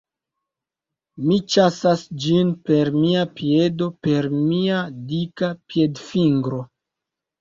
Mi 1.25 1.35
ĉasas 1.55 2.05
ĝin 2.23 2.49
per 2.69 2.91
mia 3.03 3.27
piedo 3.41 3.91
per 4.07 4.29
mia 4.41 4.81
dika 5.13 5.51
piedfingro... 5.73 6.65